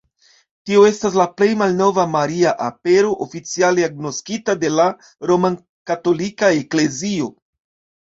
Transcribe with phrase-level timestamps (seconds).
[0.69, 4.89] Tio estas la plej malnova Maria Apero oficiale agnoskita de la
[5.35, 7.35] Romkatolika Eklezio.